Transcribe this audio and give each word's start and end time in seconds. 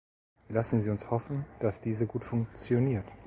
Lassen 0.49 0.79
Sie 0.81 0.89
uns 0.89 1.11
hoffen, 1.11 1.45
dass 1.59 1.79
diese 1.79 2.07
gut 2.07 2.23
funktioniert. 2.25 3.05